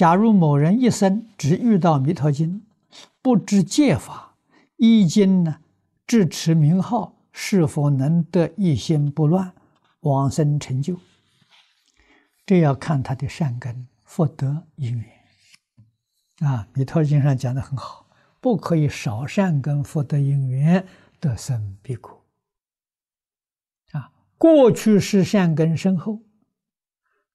[0.00, 2.62] 假如某人一生只遇到《弥陀经》，
[3.20, 4.34] 不知戒法，
[4.76, 5.58] 依经呢
[6.06, 9.52] 执持名号，是否能得一心不乱，
[10.00, 10.98] 往生成就？
[12.46, 16.48] 这要看他的善根、福德、因缘。
[16.48, 18.06] 啊，《弥陀经》上讲的很好，
[18.40, 20.86] 不可以少善根、福德、因缘，
[21.20, 22.24] 得生彼国。
[23.92, 26.22] 啊，过去是善根深厚，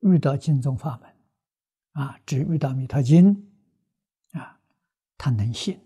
[0.00, 1.07] 遇到经宗法门。
[1.98, 3.34] 啊，只遇到《弥陀经》，
[4.38, 4.60] 啊，
[5.16, 5.80] 他能信，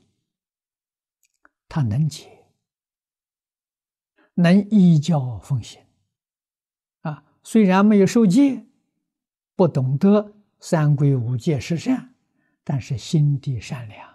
[1.66, 2.45] 他能解，
[4.35, 5.83] 能依教奉行，
[7.01, 8.66] 啊，虽然没有受戒，
[9.57, 12.15] 不懂得三规五戒十善，
[12.63, 14.07] 但是心地善良，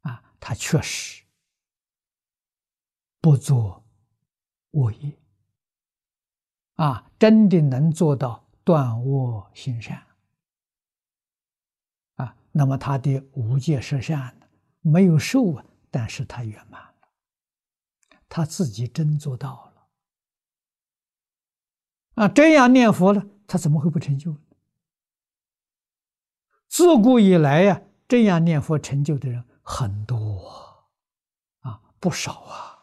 [0.00, 1.22] 啊，他确实
[3.20, 3.84] 不做
[4.70, 5.18] 恶业，
[6.76, 10.05] 啊，真的能做到断恶行善。
[12.58, 14.34] 那么他的无戒十善
[14.80, 17.08] 没有受啊，但是他圆满了，
[18.30, 19.88] 他自己真做到了
[22.24, 22.28] 啊！
[22.28, 24.34] 这样念佛了，他怎么会不成就？
[26.66, 30.86] 自古以来呀，这样念佛成就的人很多
[31.60, 32.75] 啊，不少啊。